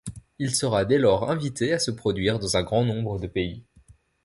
Il 0.39 0.55
sera 0.55 0.83
dès 0.83 0.97
lors 0.97 1.29
invité 1.29 1.73
à 1.73 1.77
se 1.77 1.91
produire 1.91 2.39
dans 2.39 2.57
un 2.57 2.63
grand 2.63 2.83
nombre 2.83 3.19
de 3.19 3.27
pays. 3.27 3.61